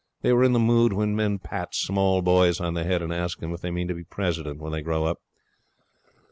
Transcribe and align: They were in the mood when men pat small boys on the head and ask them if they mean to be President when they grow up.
They 0.23 0.33
were 0.33 0.43
in 0.43 0.53
the 0.53 0.57
mood 0.57 0.93
when 0.93 1.15
men 1.15 1.37
pat 1.37 1.75
small 1.75 2.23
boys 2.23 2.59
on 2.59 2.73
the 2.73 2.83
head 2.83 3.03
and 3.03 3.13
ask 3.13 3.37
them 3.39 3.53
if 3.53 3.61
they 3.61 3.69
mean 3.69 3.87
to 3.87 3.93
be 3.93 4.03
President 4.03 4.59
when 4.59 4.71
they 4.71 4.81
grow 4.81 5.05
up. 5.05 5.19